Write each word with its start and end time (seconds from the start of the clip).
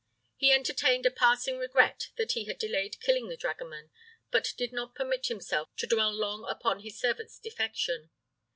He 0.35 0.51
entertained 0.51 1.05
a 1.05 1.11
passing 1.11 1.59
regret 1.59 2.09
that 2.15 2.31
he 2.31 2.45
had 2.45 2.57
delayed 2.57 2.99
killing 3.01 3.29
the 3.29 3.37
dragoman, 3.37 3.91
but 4.31 4.55
did 4.57 4.73
not 4.73 4.95
permit 4.95 5.27
himself 5.27 5.69
to 5.75 5.85
dwell 5.85 6.11
long 6.11 6.43
upon 6.49 6.79
his 6.79 6.97
servant's 6.99 7.37
defection. 7.37 8.09